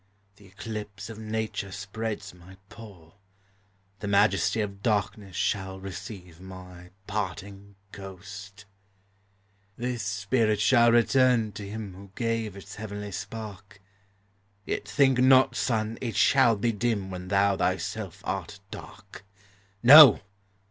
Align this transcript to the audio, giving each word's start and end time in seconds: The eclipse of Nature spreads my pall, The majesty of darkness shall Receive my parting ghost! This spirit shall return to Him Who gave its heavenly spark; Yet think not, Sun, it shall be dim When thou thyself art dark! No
The 0.37 0.47
eclipse 0.47 1.11
of 1.11 1.19
Nature 1.19 1.71
spreads 1.71 2.33
my 2.33 2.57
pall, 2.69 3.19
The 3.99 4.07
majesty 4.07 4.59
of 4.59 4.81
darkness 4.81 5.35
shall 5.35 5.79
Receive 5.79 6.41
my 6.41 6.89
parting 7.05 7.75
ghost! 7.91 8.65
This 9.77 10.01
spirit 10.01 10.59
shall 10.59 10.91
return 10.91 11.51
to 11.51 11.69
Him 11.69 11.93
Who 11.93 12.09
gave 12.15 12.55
its 12.57 12.77
heavenly 12.77 13.11
spark; 13.11 13.79
Yet 14.65 14.87
think 14.87 15.19
not, 15.19 15.55
Sun, 15.55 15.99
it 16.01 16.15
shall 16.15 16.55
be 16.55 16.71
dim 16.71 17.11
When 17.11 17.27
thou 17.27 17.55
thyself 17.57 18.21
art 18.25 18.59
dark! 18.71 19.23
No 19.83 20.21